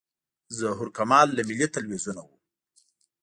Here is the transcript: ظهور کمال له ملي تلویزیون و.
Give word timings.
ظهور 0.59 0.87
کمال 0.97 1.27
له 1.33 1.41
ملي 1.49 1.67
تلویزیون 1.75 2.17
و. 2.23 2.27